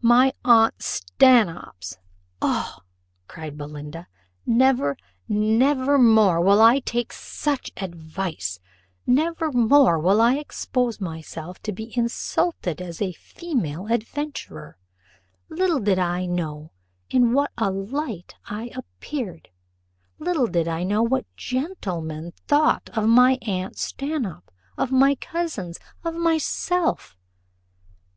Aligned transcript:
"My 0.00 0.32
aunt 0.44 0.82
Stanhope's! 0.82 1.96
O," 2.40 2.80
cried 3.28 3.56
Belinda, 3.56 4.08
"never, 4.44 4.96
never 5.28 5.98
more 5.98 6.40
will 6.40 6.60
I 6.60 6.80
take 6.80 7.12
such 7.12 7.70
advice; 7.76 8.58
never 9.06 9.52
more 9.52 10.00
will 10.00 10.20
I 10.20 10.34
expose 10.34 11.00
myself 11.00 11.62
to 11.62 11.70
be 11.70 11.96
insulted 11.96 12.82
as 12.82 13.00
a 13.00 13.12
female 13.12 13.86
adventurer. 13.86 14.78
Little 15.48 15.78
did 15.78 16.00
I 16.00 16.26
know 16.26 16.72
in 17.08 17.32
what 17.32 17.52
a 17.56 17.70
light 17.70 18.34
I 18.46 18.72
appeared; 18.74 19.48
little 20.18 20.48
did 20.48 20.66
I 20.66 20.82
know 20.82 21.04
what 21.04 21.26
gentlemen 21.36 22.32
thought 22.48 22.90
of 22.94 23.06
my 23.08 23.38
aunt 23.42 23.78
Stanhope, 23.78 24.50
of 24.76 24.90
my 24.90 25.14
cousins, 25.14 25.78
of 26.02 26.16
myself!" 26.16 27.16